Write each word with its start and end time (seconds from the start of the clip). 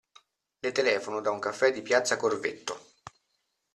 Le 0.63 0.71
telefono 0.71 1.21
da 1.21 1.29
un 1.29 1.37
caffè 1.37 1.71
di 1.71 1.83
Piazza 1.83 2.17
Corvetto. 2.17 2.85